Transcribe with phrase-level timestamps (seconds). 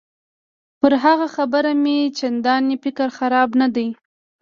[0.79, 3.87] پر هغه خبره مې چندان فکر خراب نه دی.